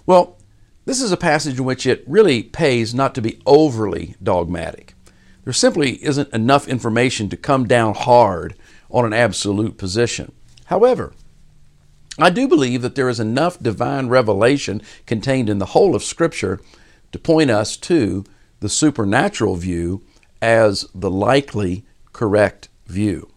Well, 0.06 0.38
this 0.84 1.02
is 1.02 1.10
a 1.12 1.16
passage 1.16 1.58
in 1.58 1.64
which 1.64 1.86
it 1.86 2.04
really 2.06 2.42
pays 2.42 2.94
not 2.94 3.14
to 3.16 3.22
be 3.22 3.40
overly 3.44 4.14
dogmatic. 4.22 4.94
There 5.44 5.52
simply 5.52 6.02
isn't 6.02 6.32
enough 6.32 6.68
information 6.68 7.28
to 7.28 7.36
come 7.36 7.66
down 7.66 7.94
hard 7.94 8.54
on 8.90 9.04
an 9.04 9.12
absolute 9.12 9.78
position. 9.78 10.32
However, 10.66 11.12
I 12.18 12.30
do 12.30 12.48
believe 12.48 12.82
that 12.82 12.94
there 12.94 13.08
is 13.08 13.20
enough 13.20 13.58
divine 13.60 14.08
revelation 14.08 14.80
contained 15.06 15.50
in 15.50 15.58
the 15.58 15.66
whole 15.66 15.94
of 15.94 16.02
Scripture 16.02 16.60
to 17.12 17.18
point 17.18 17.50
us 17.50 17.76
to 17.76 18.24
the 18.60 18.68
supernatural 18.68 19.56
view 19.56 20.02
as 20.40 20.86
the 20.94 21.10
likely 21.10 21.84
correct 22.16 22.70
view. 22.86 23.28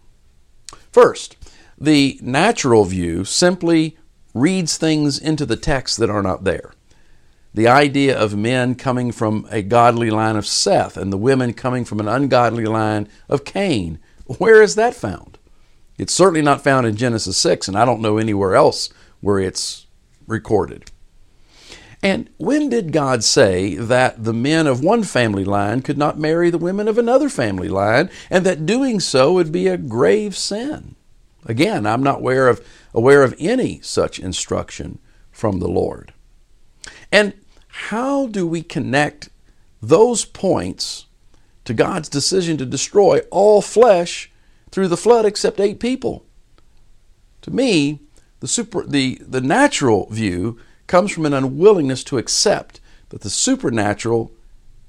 First, 0.90 1.36
the 1.78 2.18
natural 2.22 2.86
view 2.86 3.26
simply 3.26 3.98
reads 4.32 4.78
things 4.78 5.18
into 5.18 5.44
the 5.44 5.56
text 5.56 5.98
that 5.98 6.08
are 6.08 6.22
not 6.22 6.44
there. 6.44 6.72
The 7.52 7.68
idea 7.68 8.18
of 8.18 8.34
men 8.34 8.74
coming 8.74 9.12
from 9.12 9.46
a 9.50 9.60
godly 9.60 10.08
line 10.08 10.36
of 10.36 10.46
Seth 10.46 10.96
and 10.96 11.12
the 11.12 11.18
women 11.18 11.52
coming 11.52 11.84
from 11.84 12.00
an 12.00 12.08
ungodly 12.08 12.64
line 12.64 13.06
of 13.28 13.44
Cain, 13.44 13.98
where 14.38 14.62
is 14.62 14.76
that 14.76 14.94
found? 14.94 15.36
It's 15.98 16.14
certainly 16.14 16.40
not 16.40 16.64
found 16.64 16.86
in 16.86 16.96
Genesis 16.96 17.36
6, 17.36 17.68
and 17.68 17.76
I 17.76 17.84
don't 17.84 18.00
know 18.00 18.16
anywhere 18.16 18.54
else 18.54 18.88
where 19.20 19.40
it's 19.40 19.86
recorded. 20.26 20.90
And 22.02 22.30
when 22.38 22.70
did 22.70 22.92
God 22.92 23.22
say 23.22 23.74
that 23.74 24.24
the 24.24 24.32
men 24.32 24.66
of 24.66 24.82
one 24.82 25.02
family 25.02 25.44
line 25.44 25.82
could 25.82 25.98
not 25.98 26.18
marry 26.18 26.48
the 26.48 26.58
women 26.58 26.88
of 26.88 26.96
another 26.96 27.28
family 27.28 27.68
line, 27.68 28.08
and 28.30 28.46
that 28.46 28.64
doing 28.64 29.00
so 29.00 29.32
would 29.34 29.52
be 29.52 29.66
a 29.66 29.76
grave 29.76 30.36
sin? 30.36 30.94
Again, 31.44 31.86
I'm 31.86 32.02
not 32.02 32.18
aware 32.18 32.48
of, 32.48 32.66
aware 32.94 33.22
of 33.22 33.34
any 33.38 33.80
such 33.82 34.18
instruction 34.18 34.98
from 35.30 35.58
the 35.58 35.68
Lord. 35.68 36.14
And 37.12 37.34
how 37.68 38.26
do 38.28 38.46
we 38.46 38.62
connect 38.62 39.28
those 39.82 40.24
points 40.24 41.06
to 41.64 41.74
God's 41.74 42.08
decision 42.08 42.56
to 42.58 42.66
destroy 42.66 43.20
all 43.30 43.62
flesh 43.62 44.30
through 44.70 44.88
the 44.88 44.96
flood 44.96 45.24
except 45.24 45.60
eight 45.60 45.80
people. 45.80 46.24
To 47.42 47.50
me, 47.50 48.00
the, 48.40 48.48
super, 48.48 48.84
the, 48.84 49.20
the 49.20 49.40
natural 49.40 50.08
view 50.10 50.58
comes 50.90 51.12
from 51.12 51.24
an 51.24 51.32
unwillingness 51.32 52.04
to 52.04 52.18
accept 52.18 52.80
that 53.10 53.20
the 53.20 53.30
supernatural 53.30 54.32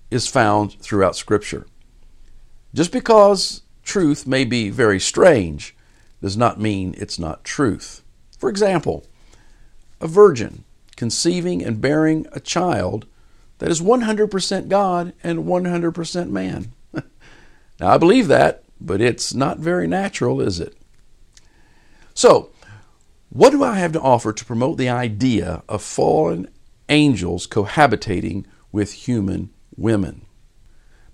is 0.09 0.27
found 0.27 0.73
throughout 0.79 1.15
Scripture. 1.15 1.67
Just 2.73 2.91
because 2.91 3.61
truth 3.83 4.25
may 4.25 4.43
be 4.43 4.69
very 4.69 4.99
strange 4.99 5.75
does 6.21 6.35
not 6.35 6.59
mean 6.59 6.95
it's 6.97 7.19
not 7.19 7.43
truth. 7.43 8.03
For 8.37 8.49
example, 8.49 9.05
a 9.99 10.07
virgin 10.07 10.63
conceiving 10.95 11.63
and 11.63 11.79
bearing 11.79 12.25
a 12.31 12.39
child 12.39 13.05
that 13.59 13.69
is 13.69 13.79
100% 13.79 14.67
God 14.67 15.13
and 15.23 15.45
100% 15.45 16.29
man. 16.29 16.73
now, 17.79 17.89
I 17.89 17.97
believe 17.97 18.27
that 18.27 18.63
but 18.81 18.99
it's 18.99 19.33
not 19.33 19.59
very 19.59 19.87
natural, 19.87 20.41
is 20.41 20.59
it? 20.59 20.75
So, 22.13 22.49
what 23.31 23.51
do 23.51 23.63
I 23.63 23.75
have 23.75 23.93
to 23.93 24.01
offer 24.01 24.33
to 24.33 24.45
promote 24.45 24.77
the 24.77 24.89
idea 24.89 25.63
of 25.69 25.81
fallen 25.81 26.49
angels 26.89 27.47
cohabitating 27.47 28.45
with 28.73 28.91
human 28.91 29.51
women? 29.77 30.25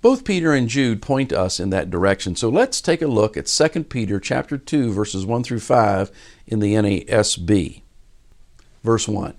Both 0.01 0.25
Peter 0.25 0.51
and 0.53 0.67
Jude 0.67 1.01
point 1.01 1.31
us 1.31 1.59
in 1.59 1.69
that 1.69 1.91
direction. 1.91 2.35
So 2.35 2.49
let's 2.49 2.81
take 2.81 3.03
a 3.03 3.07
look 3.07 3.37
at 3.37 3.45
2 3.45 3.83
Peter 3.83 4.19
chapter 4.19 4.57
2 4.57 4.91
verses 4.91 5.27
1 5.27 5.43
through 5.43 5.59
5 5.59 6.11
in 6.47 6.59
the 6.59 6.73
NASB. 6.73 7.83
Verse 8.83 9.07
1. 9.07 9.35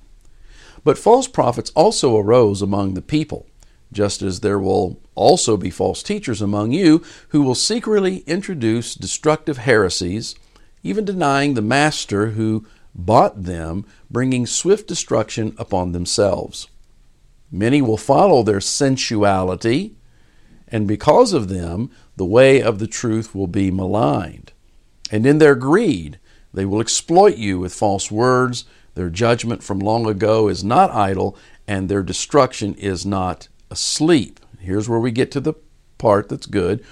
But 0.84 0.98
false 0.98 1.26
prophets 1.26 1.72
also 1.74 2.16
arose 2.16 2.62
among 2.62 2.94
the 2.94 3.02
people 3.02 3.46
just 3.92 4.22
as 4.22 4.40
there 4.40 4.58
will 4.58 5.00
also 5.14 5.56
be 5.56 5.70
false 5.70 6.02
teachers 6.02 6.42
among 6.42 6.72
you 6.72 7.02
who 7.28 7.42
will 7.42 7.54
secretly 7.54 8.18
introduce 8.26 8.94
destructive 8.94 9.58
heresies, 9.58 10.34
even 10.82 11.04
denying 11.04 11.54
the 11.54 11.62
master 11.62 12.30
who 12.30 12.66
bought 12.94 13.44
them, 13.44 13.86
bringing 14.10 14.46
swift 14.46 14.88
destruction 14.88 15.54
upon 15.58 15.92
themselves. 15.92 16.68
Many 17.50 17.80
will 17.80 17.96
follow 17.96 18.42
their 18.42 18.60
sensuality, 18.60 19.96
and 20.66 20.86
because 20.86 21.32
of 21.32 21.48
them, 21.48 21.90
the 22.16 22.26
way 22.26 22.60
of 22.60 22.78
the 22.78 22.86
truth 22.86 23.34
will 23.34 23.46
be 23.46 23.70
maligned. 23.70 24.52
And 25.10 25.24
in 25.24 25.38
their 25.38 25.54
greed, 25.54 26.18
they 26.52 26.64
will 26.64 26.80
exploit 26.80 27.36
you 27.36 27.58
with 27.58 27.74
false 27.74 28.10
words. 28.10 28.64
Their 28.94 29.10
judgment 29.10 29.62
from 29.62 29.78
long 29.78 30.06
ago 30.06 30.48
is 30.48 30.64
not 30.64 30.90
idle, 30.90 31.36
and 31.66 31.88
their 31.88 32.02
destruction 32.02 32.74
is 32.74 33.06
not 33.06 33.48
asleep. 33.70 34.40
Here's 34.58 34.88
where 34.88 34.98
we 34.98 35.10
get 35.10 35.30
to 35.32 35.40
the 35.40 35.54
part 35.98 36.28
that's 36.28 36.46
good. 36.46 36.84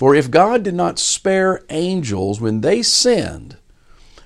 For 0.00 0.14
if 0.14 0.30
God 0.30 0.62
did 0.62 0.72
not 0.72 0.98
spare 0.98 1.62
angels 1.68 2.40
when 2.40 2.62
they 2.62 2.82
sinned, 2.82 3.58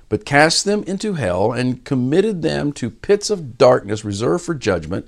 but 0.08 0.24
cast 0.24 0.64
them 0.64 0.84
into 0.84 1.14
hell 1.14 1.50
and 1.50 1.84
committed 1.84 2.42
them 2.42 2.72
to 2.74 2.88
pits 2.88 3.28
of 3.28 3.58
darkness 3.58 4.04
reserved 4.04 4.44
for 4.44 4.54
judgment, 4.54 5.04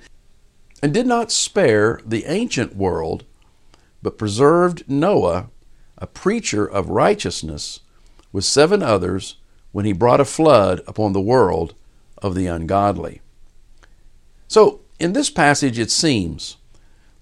and 0.82 0.92
did 0.92 1.06
not 1.06 1.30
spare 1.30 2.00
the 2.04 2.24
ancient 2.24 2.74
world, 2.74 3.22
but 4.02 4.18
preserved 4.18 4.82
Noah, 4.88 5.50
a 5.98 6.06
preacher 6.08 6.66
of 6.66 6.90
righteousness, 6.90 7.78
with 8.32 8.44
seven 8.44 8.82
others, 8.82 9.36
when 9.70 9.84
he 9.84 9.92
brought 9.92 10.18
a 10.18 10.24
flood 10.24 10.80
upon 10.88 11.12
the 11.12 11.20
world 11.20 11.76
of 12.18 12.34
the 12.34 12.48
ungodly. 12.48 13.20
So, 14.48 14.80
in 14.98 15.12
this 15.12 15.30
passage, 15.30 15.78
it 15.78 15.92
seems 15.92 16.56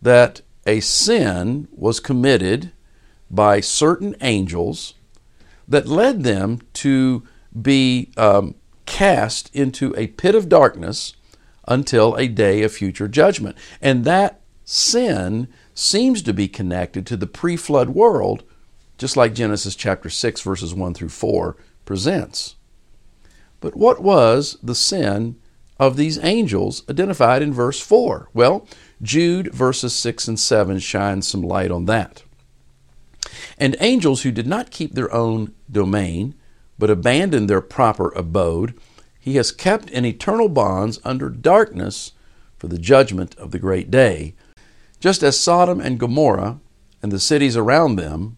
that 0.01 0.41
a 0.67 0.81
sin 0.81 1.69
was 1.77 2.01
committed 2.01 2.73
by 3.35 3.61
certain 3.61 4.15
angels 4.21 4.95
that 5.67 5.89
led 5.89 6.23
them 6.23 6.61
to 6.75 7.23
be 7.61 8.11
um, 8.17 8.55
cast 8.87 9.55
into 9.55 9.95
a 9.97 10.09
pit 10.09 10.35
of 10.35 10.49
darkness 10.49 11.15
until 11.67 12.15
a 12.17 12.29
day 12.29 12.63
of 12.63 12.73
future 12.73 13.09
judgment. 13.09 13.57
And 13.81 14.05
that 14.05 14.41
sin 14.65 15.49
seems 15.75 16.23
to 16.23 16.33
be 16.33 16.49
connected 16.49 17.07
to 17.07 17.17
the 17.17 17.27
pre 17.27 17.57
flood 17.57 17.91
world, 17.91 18.45
just 18.99 19.17
like 19.17 19.35
Genesis 19.35 19.75
chapter 19.75 20.11
6, 20.11 20.41
verses 20.43 20.75
1 20.75 20.95
through 20.95 21.09
4 21.09 21.57
presents. 21.85 22.57
But 23.61 23.77
what 23.77 24.03
was 24.03 24.59
the 24.63 24.75
sin 24.75 25.37
of 25.79 25.97
these 25.97 26.23
angels 26.23 26.83
identified 26.89 27.43
in 27.43 27.53
verse 27.53 27.81
4? 27.81 28.29
Well, 28.35 28.67
Jude 29.03 29.53
verses 29.55 29.95
6 29.95 30.29
and 30.29 30.39
7 30.39 30.79
shine 30.79 31.23
some 31.23 31.43
light 31.43 31.71
on 31.71 31.87
that. 31.87 32.24
And 33.59 33.77
angels 33.81 34.23
who 34.23 34.33
did 34.33 34.47
not 34.47 34.71
keep 34.71 34.95
their 34.95 35.13
own 35.13 35.55
domain, 35.71 36.35
but 36.79 36.91
abandoned 36.91 37.49
their 37.49 37.61
proper 37.61 38.11
abode, 38.11 38.75
he 39.19 39.37
has 39.37 39.53
kept 39.53 39.89
in 39.91 40.05
eternal 40.05 40.49
bonds 40.49 41.01
under 41.05 41.31
darkness 41.31 42.13
for 42.59 42.67
the 42.67 42.79
judgment 42.79 43.35
of 43.37 43.53
the 43.53 43.59
great 43.59 43.91
day, 43.91 44.35
just 45.01 45.23
as 45.23 45.39
Sodom 45.39 45.81
and 45.81 45.99
Gomorrah 45.99 46.61
and 47.03 47.13
the 47.13 47.21
cities 47.21 47.57
around 47.57 47.97
them, 47.97 48.37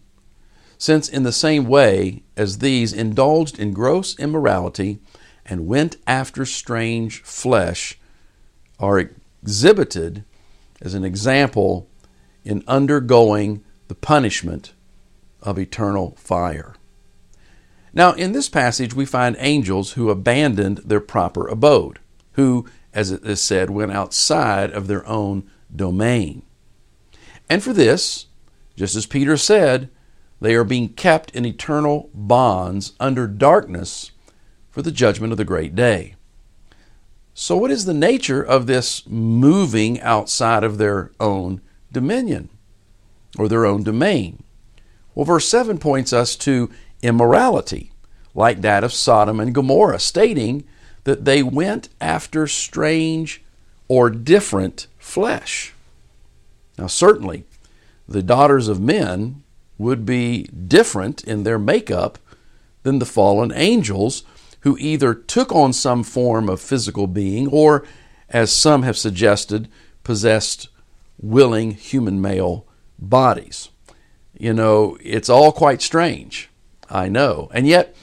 since 0.77 1.09
in 1.09 1.23
the 1.23 1.31
same 1.31 1.65
way 1.65 2.23
as 2.35 2.59
these 2.59 2.93
indulged 2.93 3.57
in 3.57 3.73
gross 3.73 4.17
immorality 4.19 4.99
and 5.45 5.67
went 5.67 5.97
after 6.05 6.45
strange 6.45 7.21
flesh, 7.23 7.97
are 8.79 8.99
exhibited 9.43 10.23
as 10.81 10.93
an 10.93 11.03
example 11.03 11.89
in 12.43 12.63
undergoing 12.67 13.63
the 13.87 13.95
punishment 13.95 14.73
of 15.41 15.57
eternal 15.57 16.15
fire. 16.17 16.75
Now, 17.93 18.13
in 18.13 18.31
this 18.31 18.49
passage, 18.49 18.93
we 18.93 19.05
find 19.05 19.35
angels 19.39 19.93
who 19.93 20.09
abandoned 20.09 20.79
their 20.79 20.99
proper 20.99 21.47
abode, 21.47 21.99
who, 22.33 22.67
as 22.93 23.11
it 23.11 23.25
is 23.25 23.41
said, 23.41 23.69
went 23.69 23.91
outside 23.91 24.71
of 24.71 24.87
their 24.87 25.07
own 25.07 25.49
domain. 25.75 26.43
And 27.49 27.63
for 27.63 27.73
this, 27.73 28.27
just 28.75 28.95
as 28.95 29.05
Peter 29.05 29.37
said, 29.37 29.89
they 30.39 30.53
are 30.53 30.63
being 30.63 30.89
kept 30.89 31.31
in 31.31 31.45
eternal 31.45 32.09
bonds 32.13 32.93
under 32.99 33.25
darkness 33.25 34.11
for 34.69 34.81
the 34.81 34.91
judgment 34.91 35.31
of 35.31 35.37
the 35.37 35.45
great 35.45 35.73
day. 35.73 36.15
So, 37.33 37.57
what 37.57 37.71
is 37.71 37.85
the 37.85 37.93
nature 37.93 38.41
of 38.41 38.67
this 38.67 39.07
moving 39.07 39.99
outside 40.01 40.63
of 40.63 40.77
their 40.77 41.11
own 41.19 41.61
dominion 41.91 42.49
or 43.37 43.47
their 43.47 43.65
own 43.65 43.83
domain? 43.83 44.43
Well, 45.17 45.25
verse 45.25 45.47
7 45.49 45.79
points 45.79 46.13
us 46.13 46.35
to 46.35 46.69
immorality, 47.01 47.91
like 48.35 48.61
that 48.61 48.83
of 48.83 48.93
Sodom 48.93 49.39
and 49.39 49.51
Gomorrah, 49.51 49.97
stating 49.97 50.63
that 51.05 51.25
they 51.25 51.41
went 51.41 51.89
after 51.99 52.45
strange 52.45 53.41
or 53.87 54.11
different 54.11 54.85
flesh. 54.99 55.73
Now, 56.77 56.85
certainly, 56.85 57.45
the 58.07 58.21
daughters 58.21 58.67
of 58.67 58.79
men 58.79 59.41
would 59.79 60.05
be 60.05 60.43
different 60.43 61.23
in 61.23 61.41
their 61.41 61.57
makeup 61.57 62.19
than 62.83 62.99
the 62.99 63.03
fallen 63.03 63.51
angels 63.51 64.21
who 64.59 64.77
either 64.77 65.15
took 65.15 65.51
on 65.51 65.73
some 65.73 66.03
form 66.03 66.47
of 66.47 66.61
physical 66.61 67.07
being 67.07 67.47
or, 67.47 67.83
as 68.29 68.53
some 68.53 68.83
have 68.83 68.95
suggested, 68.99 69.67
possessed 70.03 70.69
willing 71.19 71.71
human 71.71 72.21
male 72.21 72.67
bodies. 72.99 73.69
You 74.39 74.53
know, 74.53 74.97
it's 75.01 75.29
all 75.29 75.51
quite 75.51 75.81
strange, 75.81 76.49
I 76.89 77.09
know. 77.09 77.49
And 77.53 77.67
yet, 77.67 77.95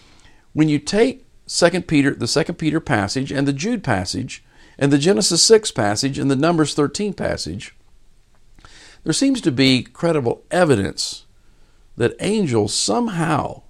when 0.53 0.69
you 0.69 0.79
take 0.79 1.25
Second 1.47 1.87
Peter, 1.87 2.15
the 2.15 2.27
Second 2.27 2.57
Peter 2.57 2.81
passage 2.81 3.31
and 3.31 3.47
the 3.47 3.53
Jude 3.53 3.85
passage 3.85 4.43
and 4.79 4.93
the 4.93 4.99
Genesis 4.99 5.45
6 5.45 5.71
passage 5.71 6.19
and 6.19 6.31
the 6.31 6.37
Numbers 6.37 6.75
13 6.75 7.15
passage, 7.15 7.77
there 9.05 9.13
seems 9.13 9.41
to 9.43 9.53
be 9.53 9.83
credible 9.83 10.43
evidence 10.51 11.27
that 11.97 12.17
angels 12.19 12.75
somehow 12.75 13.63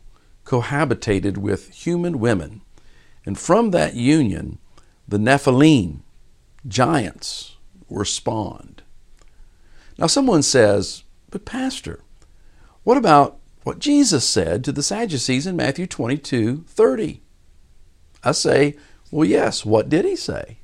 cohabitated 0.45 1.37
with 1.37 1.71
human 1.71 2.19
women, 2.19 2.63
and 3.27 3.39
from 3.39 3.71
that 3.71 3.95
union, 3.95 4.59
the 5.07 5.19
Nephilim, 5.19 6.01
giants, 6.67 7.57
were 7.89 8.05
spawned. 8.05 8.83
Now, 9.99 10.07
someone 10.07 10.43
says, 10.43 11.03
but 11.31 11.45
Pastor, 11.45 12.01
what 12.85 12.97
about 12.97 13.39
what 13.65 13.79
Jesus 13.79 14.29
said 14.29 14.63
to 14.65 14.73
the 14.73 14.83
Sadducees 14.83 15.47
in 15.47 15.57
Matthew 15.57 15.87
22 15.87 16.65
30? 16.69 17.23
I 18.23 18.33
say, 18.33 18.77
well, 19.11 19.25
yes, 19.29 19.65
what 19.65 19.89
did 19.89 20.05
he 20.05 20.17
say? 20.17 20.59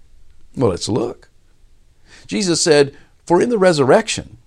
Well, 0.56 0.70
let's 0.70 0.88
look. 0.88 1.30
Jesus 2.26 2.60
said, 2.60 2.96
For 3.24 3.40
in 3.40 3.48
the 3.48 3.58
resurrection, 3.58 4.38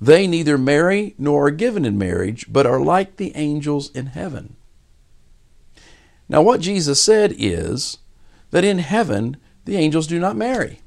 they 0.00 0.26
neither 0.26 0.56
marry 0.56 1.14
nor 1.18 1.46
are 1.46 1.50
given 1.50 1.84
in 1.84 1.98
marriage, 1.98 2.46
but 2.50 2.66
are 2.66 2.80
like 2.80 3.16
the 3.16 3.36
angels 3.36 3.90
in 3.90 4.06
heaven. 4.06 4.56
Now, 6.28 6.42
what 6.42 6.60
Jesus 6.60 7.02
said 7.02 7.34
is 7.36 7.98
that 8.50 8.64
in 8.64 8.78
heaven 8.78 9.36
the 9.64 9.76
angels 9.76 10.06
do 10.06 10.18
not 10.18 10.36
marry. 10.36 10.80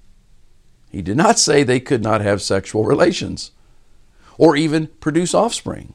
He 0.89 1.01
did 1.01 1.17
not 1.17 1.37
say 1.37 1.63
they 1.63 1.79
could 1.79 2.01
not 2.01 2.21
have 2.21 2.41
sexual 2.41 2.85
relations 2.85 3.51
or 4.37 4.55
even 4.55 4.87
produce 4.99 5.33
offspring, 5.33 5.93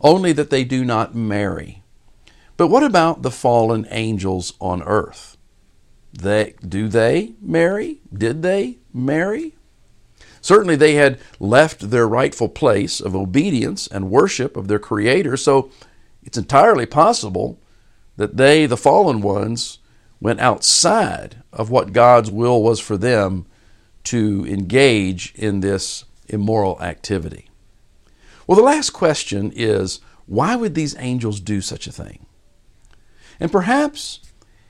only 0.00 0.32
that 0.32 0.50
they 0.50 0.64
do 0.64 0.84
not 0.84 1.14
marry. 1.14 1.82
But 2.56 2.68
what 2.68 2.82
about 2.82 3.22
the 3.22 3.30
fallen 3.30 3.86
angels 3.90 4.54
on 4.60 4.82
earth? 4.82 5.36
They, 6.12 6.54
do 6.66 6.88
they 6.88 7.34
marry? 7.40 8.00
Did 8.12 8.42
they 8.42 8.78
marry? 8.92 9.54
Certainly, 10.40 10.76
they 10.76 10.94
had 10.94 11.18
left 11.38 11.90
their 11.90 12.08
rightful 12.08 12.48
place 12.48 13.00
of 13.00 13.14
obedience 13.14 13.86
and 13.86 14.10
worship 14.10 14.56
of 14.56 14.68
their 14.68 14.78
Creator, 14.78 15.36
so 15.36 15.70
it's 16.22 16.38
entirely 16.38 16.86
possible 16.86 17.60
that 18.16 18.36
they, 18.36 18.66
the 18.66 18.76
fallen 18.76 19.20
ones, 19.20 19.78
went 20.20 20.40
outside 20.40 21.42
of 21.52 21.70
what 21.70 21.92
God's 21.92 22.30
will 22.30 22.62
was 22.62 22.80
for 22.80 22.96
them 22.96 23.46
to 24.04 24.44
engage 24.48 25.32
in 25.36 25.60
this 25.60 26.04
immoral 26.28 26.80
activity. 26.82 27.47
Well, 28.48 28.56
the 28.56 28.62
last 28.62 28.90
question 28.90 29.52
is 29.54 30.00
why 30.26 30.56
would 30.56 30.74
these 30.74 30.96
angels 30.98 31.38
do 31.38 31.60
such 31.60 31.86
a 31.86 31.92
thing? 31.92 32.26
And 33.38 33.52
perhaps 33.52 34.20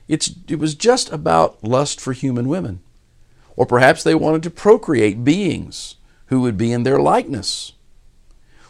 it's, 0.07 0.31
it 0.47 0.59
was 0.59 0.75
just 0.75 1.11
about 1.11 1.63
lust 1.63 2.01
for 2.01 2.11
human 2.13 2.49
women. 2.49 2.81
Or 3.55 3.65
perhaps 3.65 4.03
they 4.03 4.13
wanted 4.13 4.43
to 4.43 4.51
procreate 4.51 5.23
beings 5.23 5.95
who 6.27 6.41
would 6.41 6.57
be 6.57 6.73
in 6.73 6.83
their 6.83 6.99
likeness. 6.99 7.71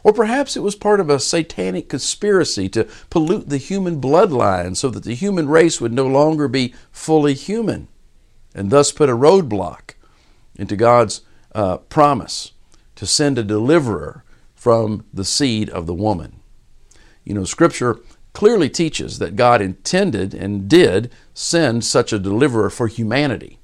Or 0.04 0.14
perhaps 0.14 0.56
it 0.56 0.62
was 0.62 0.76
part 0.76 1.00
of 1.00 1.10
a 1.10 1.20
satanic 1.20 1.90
conspiracy 1.90 2.70
to 2.70 2.88
pollute 3.10 3.50
the 3.50 3.58
human 3.58 4.00
bloodline 4.00 4.78
so 4.78 4.90
that 4.90 5.04
the 5.04 5.16
human 5.16 5.50
race 5.50 5.82
would 5.82 5.92
no 5.92 6.06
longer 6.06 6.48
be 6.48 6.74
fully 6.92 7.34
human 7.34 7.88
and 8.54 8.70
thus 8.70 8.92
put 8.92 9.10
a 9.10 9.18
roadblock 9.18 9.96
into 10.56 10.76
God's 10.76 11.22
uh, 11.56 11.78
promise 11.78 12.52
to 12.96 13.06
send 13.06 13.38
a 13.38 13.44
deliverer 13.44 14.24
from 14.60 15.06
the 15.14 15.24
seed 15.24 15.70
of 15.70 15.88
the 15.88 15.94
woman. 15.94 16.42
You 17.24 17.34
know, 17.34 17.46
Scripture 17.46 18.02
clearly 18.34 18.70
teaches 18.70 19.18
that 19.20 19.38
God 19.38 19.62
intended 19.62 20.34
and 20.34 20.68
did 20.68 21.10
send 21.34 21.86
such 21.86 22.12
a 22.12 22.20
deliverer 22.20 22.70
for 22.70 22.88
humanity, 22.88 23.60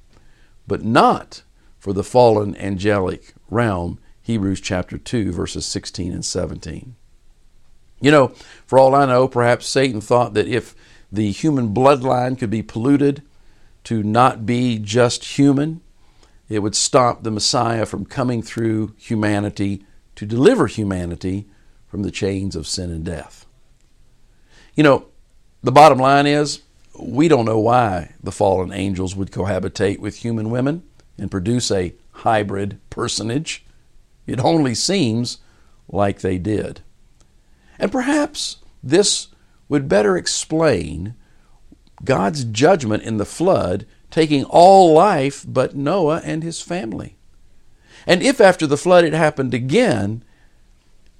but 0.66 0.82
not 0.82 1.42
for 1.78 1.92
the 1.92 2.02
fallen 2.02 2.56
angelic 2.56 3.34
realm 3.50 3.98
Hebrews 4.22 4.62
chapter 4.62 4.96
2, 4.96 5.32
verses 5.32 5.66
16 5.66 6.14
and 6.14 6.24
17. 6.24 6.96
You 8.00 8.10
know, 8.10 8.28
for 8.64 8.78
all 8.78 8.94
I 8.94 9.04
know, 9.04 9.28
perhaps 9.28 9.68
Satan 9.68 10.00
thought 10.00 10.32
that 10.32 10.48
if 10.48 10.74
the 11.12 11.30
human 11.30 11.74
bloodline 11.74 12.38
could 12.38 12.50
be 12.50 12.62
polluted 12.62 13.22
to 13.84 14.02
not 14.02 14.46
be 14.46 14.78
just 14.78 15.38
human, 15.38 15.82
it 16.48 16.60
would 16.60 16.74
stop 16.74 17.22
the 17.22 17.30
Messiah 17.30 17.84
from 17.84 18.06
coming 18.06 18.40
through 18.40 18.94
humanity 18.96 19.84
to 20.16 20.26
deliver 20.26 20.66
humanity 20.66 21.46
from 21.86 22.02
the 22.02 22.10
chains 22.10 22.56
of 22.56 22.66
sin 22.66 22.90
and 22.90 23.04
death. 23.04 23.46
You 24.74 24.82
know, 24.82 25.06
the 25.62 25.72
bottom 25.72 25.98
line 25.98 26.26
is 26.26 26.60
we 26.98 27.28
don't 27.28 27.44
know 27.44 27.58
why 27.58 28.14
the 28.22 28.32
fallen 28.32 28.72
angels 28.72 29.14
would 29.14 29.30
cohabitate 29.30 29.98
with 29.98 30.16
human 30.16 30.50
women 30.50 30.82
and 31.18 31.30
produce 31.30 31.70
a 31.70 31.94
hybrid 32.12 32.78
personage. 32.90 33.64
It 34.26 34.40
only 34.40 34.74
seems 34.74 35.38
like 35.88 36.20
they 36.20 36.38
did. 36.38 36.80
And 37.78 37.92
perhaps 37.92 38.58
this 38.82 39.28
would 39.68 39.88
better 39.88 40.16
explain 40.16 41.14
God's 42.04 42.44
judgment 42.44 43.02
in 43.02 43.16
the 43.16 43.24
flood, 43.24 43.86
taking 44.10 44.44
all 44.44 44.92
life 44.92 45.44
but 45.46 45.74
Noah 45.74 46.20
and 46.24 46.42
his 46.42 46.60
family. 46.60 47.15
And 48.06 48.22
if 48.22 48.40
after 48.40 48.66
the 48.66 48.76
flood 48.76 49.04
it 49.04 49.12
happened 49.12 49.52
again, 49.52 50.22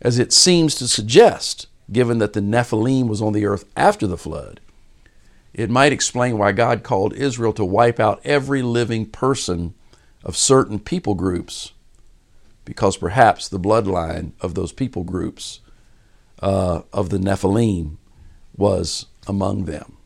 as 0.01 0.19
it 0.19 0.33
seems 0.33 0.75
to 0.77 0.89
suggest, 0.89 1.67
given 1.91 2.19
that 2.19 2.33
the 2.33 2.41
Nephilim 2.41 3.09
was 3.09 3.23
on 3.23 3.33
the 3.33 3.47
earth 3.47 3.65
after 3.77 4.07
the 4.07 4.19
flood, 4.19 4.61
it 5.53 5.71
might 5.71 5.93
explain 5.93 6.39
why 6.39 6.53
God 6.53 6.83
called 6.83 7.15
Israel 7.15 7.53
to 7.55 7.65
wipe 7.65 7.99
out 7.99 8.21
every 8.25 8.63
living 8.63 9.07
person 9.07 9.75
of 10.23 10.37
certain 10.37 10.79
people 10.79 11.15
groups 11.15 11.73
because 12.67 12.97
perhaps 12.99 13.49
the 13.49 13.61
bloodline 13.61 14.33
of 14.41 14.55
those 14.55 14.73
people 14.73 15.05
groups 15.05 15.61
uh, 16.43 16.83
of 16.93 17.09
the 17.09 17.19
Nephilim 17.19 17.97
was 18.57 19.07
among 19.27 19.65
them. 19.65 19.97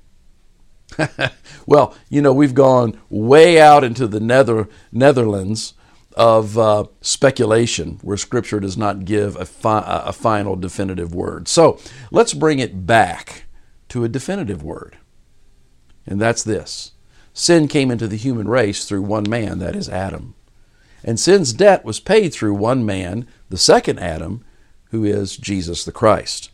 well, 1.66 1.94
you 2.08 2.20
know, 2.22 2.32
we've 2.32 2.54
gone 2.54 3.00
way 3.08 3.60
out 3.60 3.82
into 3.82 4.06
the 4.06 4.20
nether, 4.20 4.68
Netherlands 4.92 5.74
of 6.14 6.58
uh, 6.58 6.84
speculation 7.00 7.98
where 8.02 8.16
Scripture 8.16 8.60
does 8.60 8.76
not 8.76 9.04
give 9.04 9.36
a, 9.36 9.44
fi- 9.44 9.84
a 9.86 10.12
final 10.12 10.56
definitive 10.56 11.14
word. 11.14 11.48
So 11.48 11.78
let's 12.10 12.34
bring 12.34 12.58
it 12.58 12.86
back 12.86 13.44
to 13.90 14.04
a 14.04 14.08
definitive 14.08 14.62
word. 14.62 14.96
And 16.06 16.20
that's 16.20 16.42
this 16.42 16.92
sin 17.32 17.68
came 17.68 17.90
into 17.90 18.08
the 18.08 18.16
human 18.16 18.48
race 18.48 18.84
through 18.84 19.02
one 19.02 19.28
man, 19.28 19.58
that 19.60 19.76
is 19.76 19.88
Adam. 19.88 20.34
And 21.02 21.18
sin's 21.18 21.52
debt 21.52 21.84
was 21.84 22.00
paid 22.00 22.32
through 22.32 22.54
one 22.54 22.84
man, 22.84 23.26
the 23.48 23.56
second 23.56 23.98
Adam, 24.00 24.44
who 24.90 25.04
is 25.04 25.36
Jesus 25.36 25.84
the 25.84 25.92
Christ. 25.92 26.50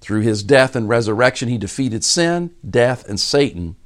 Through 0.00 0.22
his 0.22 0.42
death 0.42 0.74
and 0.74 0.88
resurrection, 0.88 1.48
he 1.48 1.58
defeated 1.58 2.02
sin, 2.02 2.54
death, 2.68 3.08
and 3.08 3.20
Satan, 3.20 3.76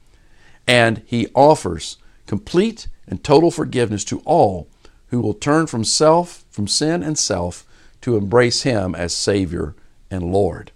and 0.67 1.03
he 1.07 1.27
offers 1.35 1.97
complete 2.27 2.89
and 3.07 3.23
total 3.23 3.51
forgiveness 3.51 4.05
to 4.05 4.21
all 4.21 4.69
who 5.11 5.21
will 5.21 5.35
turn 5.35 5.67
from 5.67 5.85
self, 5.85 6.45
from 6.51 6.67
sin 6.67 7.03
and 7.03 7.19
self, 7.19 7.67
to 8.01 8.17
embrace 8.17 8.63
him 8.63 8.95
as 8.95 9.15
Savior 9.15 9.75
and 10.11 10.33
Lord. 10.33 10.73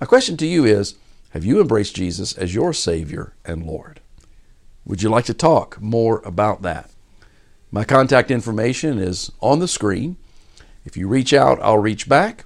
My 0.00 0.06
question 0.06 0.36
to 0.38 0.46
you 0.46 0.64
is 0.64 0.94
Have 1.30 1.44
you 1.44 1.60
embraced 1.60 1.96
Jesus 1.96 2.36
as 2.36 2.54
your 2.54 2.72
Savior 2.72 3.34
and 3.44 3.64
Lord? 3.64 4.00
Would 4.84 5.02
you 5.02 5.08
like 5.08 5.24
to 5.26 5.34
talk 5.34 5.80
more 5.80 6.20
about 6.24 6.62
that? 6.62 6.90
My 7.72 7.84
contact 7.84 8.30
information 8.30 8.98
is 8.98 9.32
on 9.40 9.58
the 9.58 9.68
screen. 9.68 10.16
If 10.84 10.96
you 10.96 11.08
reach 11.08 11.32
out, 11.32 11.60
I'll 11.60 11.78
reach 11.78 12.08
back, 12.08 12.44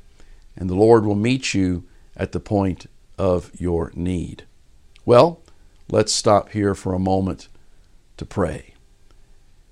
and 0.57 0.71
the 0.71 0.75
Lord 0.75 1.05
will 1.05 1.15
meet 1.15 1.53
you 1.53 1.85
at 2.17 2.33
the 2.33 2.41
point 2.41 2.87
of 3.19 3.51
your 3.61 3.93
need. 3.95 4.45
Well, 5.05 5.43
let's 5.91 6.13
stop 6.13 6.51
here 6.51 6.75
for 6.75 6.95
a 6.95 6.99
moment 6.99 7.49
to 8.17 8.25
pray. 8.25 8.70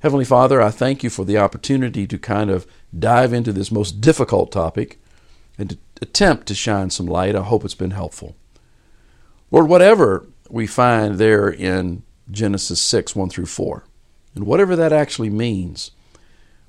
Heavenly 0.00 0.24
Father, 0.24 0.62
I 0.62 0.70
thank 0.70 1.02
you 1.02 1.10
for 1.10 1.24
the 1.24 1.38
opportunity 1.38 2.06
to 2.06 2.18
kind 2.18 2.50
of 2.50 2.66
dive 2.96 3.32
into 3.32 3.52
this 3.52 3.72
most 3.72 4.00
difficult 4.00 4.52
topic 4.52 5.00
and 5.58 5.70
to 5.70 5.78
attempt 6.00 6.46
to 6.46 6.54
shine 6.54 6.90
some 6.90 7.06
light. 7.06 7.34
I 7.34 7.42
hope 7.42 7.64
it's 7.64 7.74
been 7.74 7.90
helpful. 7.90 8.36
Lord, 9.50 9.68
whatever 9.68 10.26
we 10.48 10.66
find 10.66 11.16
there 11.16 11.48
in 11.48 12.04
Genesis 12.30 12.80
6 12.80 13.16
1 13.16 13.30
through 13.30 13.46
4, 13.46 13.84
and 14.36 14.46
whatever 14.46 14.76
that 14.76 14.92
actually 14.92 15.30
means, 15.30 15.90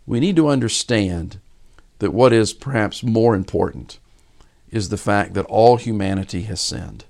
we 0.07 0.19
need 0.19 0.35
to 0.37 0.47
understand 0.47 1.39
that 1.99 2.13
what 2.13 2.33
is 2.33 2.53
perhaps 2.53 3.03
more 3.03 3.35
important 3.35 3.99
is 4.71 4.89
the 4.89 4.97
fact 4.97 5.33
that 5.35 5.45
all 5.45 5.77
humanity 5.77 6.43
has 6.43 6.61
sinned. 6.61 7.05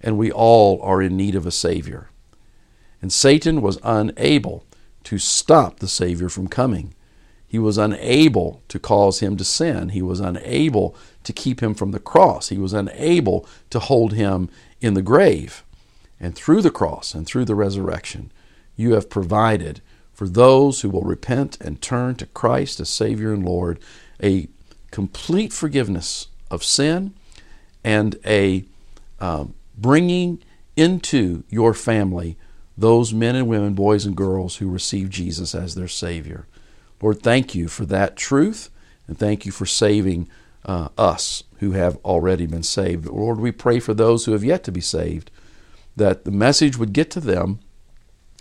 and 0.00 0.16
we 0.16 0.32
all 0.32 0.80
are 0.82 1.02
in 1.02 1.16
need 1.16 1.34
of 1.34 1.46
a 1.46 1.50
Savior. 1.50 2.08
And 3.02 3.12
Satan 3.12 3.60
was 3.62 3.78
unable 3.82 4.64
to 5.10 5.18
stop 5.18 5.80
the 5.80 5.88
Savior 5.88 6.28
from 6.28 6.46
coming. 6.46 6.94
He 7.44 7.58
was 7.58 7.76
unable 7.76 8.62
to 8.68 8.78
cause 8.78 9.18
him 9.18 9.36
to 9.38 9.44
sin. 9.44 9.88
He 9.88 10.02
was 10.02 10.20
unable 10.20 10.94
to 11.24 11.32
keep 11.32 11.60
him 11.60 11.74
from 11.74 11.90
the 11.90 11.98
cross. 11.98 12.50
He 12.50 12.58
was 12.58 12.72
unable 12.72 13.44
to 13.70 13.80
hold 13.80 14.12
him 14.12 14.48
in 14.80 14.94
the 14.94 15.02
grave. 15.02 15.64
And 16.20 16.36
through 16.36 16.62
the 16.62 16.70
cross 16.70 17.12
and 17.12 17.26
through 17.26 17.46
the 17.46 17.56
resurrection, 17.56 18.30
you 18.76 18.92
have 18.92 19.10
provided 19.10 19.80
for 20.12 20.28
those 20.28 20.82
who 20.82 20.90
will 20.90 21.02
repent 21.02 21.60
and 21.60 21.82
turn 21.82 22.14
to 22.14 22.26
Christ 22.26 22.78
as 22.78 22.88
Savior 22.88 23.32
and 23.32 23.44
Lord 23.44 23.80
a 24.22 24.46
complete 24.92 25.52
forgiveness 25.52 26.28
of 26.52 26.62
sin 26.62 27.14
and 27.82 28.14
a 28.24 28.64
um, 29.18 29.54
bringing 29.76 30.40
into 30.76 31.42
your 31.50 31.74
family 31.74 32.36
those 32.80 33.12
men 33.12 33.36
and 33.36 33.46
women, 33.46 33.74
boys 33.74 34.06
and 34.06 34.16
girls 34.16 34.56
who 34.56 34.68
receive 34.68 35.10
Jesus 35.10 35.54
as 35.54 35.74
their 35.74 35.88
Savior. 35.88 36.46
Lord, 37.00 37.22
thank 37.22 37.54
you 37.54 37.68
for 37.68 37.84
that 37.86 38.16
truth, 38.16 38.70
and 39.06 39.18
thank 39.18 39.44
you 39.44 39.52
for 39.52 39.66
saving 39.66 40.28
uh, 40.64 40.88
us 40.96 41.44
who 41.58 41.72
have 41.72 41.96
already 41.98 42.46
been 42.46 42.62
saved. 42.62 43.06
Lord, 43.06 43.38
we 43.38 43.52
pray 43.52 43.80
for 43.80 43.94
those 43.94 44.24
who 44.24 44.32
have 44.32 44.44
yet 44.44 44.64
to 44.64 44.72
be 44.72 44.80
saved, 44.80 45.30
that 45.96 46.24
the 46.24 46.30
message 46.30 46.78
would 46.78 46.92
get 46.92 47.10
to 47.10 47.20
them 47.20 47.60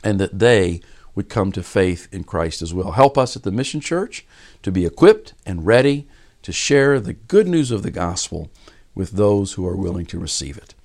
and 0.04 0.20
that 0.20 0.40
they 0.40 0.82
would 1.16 1.28
come 1.28 1.52
to 1.52 1.64
faith 1.64 2.08
in 2.12 2.24
Christ 2.24 2.62
as 2.62 2.74
well. 2.74 2.92
Help 2.92 3.18
us 3.18 3.36
at 3.36 3.44
the 3.44 3.52
Mission 3.52 3.82
Church 3.82 4.26
to 4.64 4.72
be 4.72 4.86
equipped 4.86 5.34
and 5.46 5.66
ready 5.66 6.08
to 6.44 6.54
share 6.54 7.00
the 7.00 7.14
good 7.14 7.48
news 7.48 7.72
of 7.72 7.84
the 7.84 7.92
gospel 7.92 8.50
with 8.96 9.12
those 9.12 9.54
who 9.54 9.68
are 9.68 9.76
willing 9.76 10.06
to 10.06 10.20
receive 10.20 10.58
it. 10.58 10.76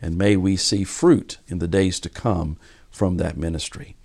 And 0.00 0.16
may 0.16 0.36
we 0.36 0.56
see 0.56 0.84
fruit 0.84 1.38
in 1.48 1.58
the 1.58 1.68
days 1.68 1.98
to 2.00 2.08
come 2.08 2.56
from 2.90 3.16
that 3.16 3.36
ministry. 3.36 3.96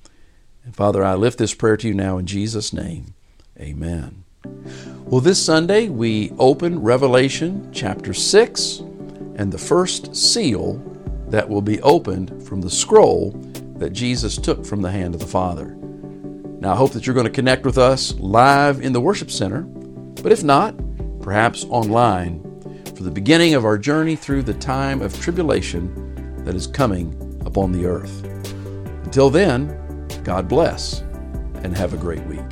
And 0.63 0.75
Father, 0.75 1.03
I 1.03 1.15
lift 1.15 1.37
this 1.37 1.53
prayer 1.53 1.77
to 1.77 1.87
you 1.87 1.93
now 1.93 2.17
in 2.17 2.25
Jesus' 2.25 2.73
name. 2.73 3.13
Amen. 3.59 4.23
Well, 5.05 5.21
this 5.21 5.43
Sunday 5.43 5.89
we 5.89 6.31
open 6.37 6.81
Revelation 6.81 7.69
chapter 7.71 8.13
6 8.13 8.79
and 9.35 9.51
the 9.51 9.57
first 9.57 10.15
seal 10.15 10.81
that 11.27 11.47
will 11.47 11.61
be 11.61 11.81
opened 11.81 12.43
from 12.47 12.61
the 12.61 12.69
scroll 12.69 13.31
that 13.77 13.91
Jesus 13.91 14.37
took 14.37 14.65
from 14.65 14.81
the 14.81 14.91
hand 14.91 15.13
of 15.13 15.19
the 15.19 15.27
Father. 15.27 15.75
Now, 16.59 16.73
I 16.73 16.75
hope 16.75 16.93
that 16.93 17.05
you're 17.05 17.13
going 17.13 17.27
to 17.27 17.31
connect 17.31 17.65
with 17.65 17.77
us 17.77 18.15
live 18.19 18.81
in 18.81 18.93
the 18.93 19.01
worship 19.01 19.29
center, 19.29 19.61
but 19.61 20.31
if 20.31 20.43
not, 20.43 20.75
perhaps 21.21 21.65
online 21.65 22.41
for 22.95 23.03
the 23.03 23.11
beginning 23.11 23.53
of 23.53 23.65
our 23.65 23.77
journey 23.77 24.15
through 24.15 24.43
the 24.43 24.53
time 24.53 25.01
of 25.01 25.19
tribulation 25.19 26.43
that 26.45 26.55
is 26.55 26.65
coming 26.65 27.41
upon 27.45 27.71
the 27.71 27.85
earth. 27.85 28.34
Until 29.15 29.29
then, 29.29 30.09
God 30.25 30.49
bless 30.49 30.99
and 31.63 31.73
have 31.77 31.93
a 31.93 31.97
great 31.97 32.21
week. 32.25 32.44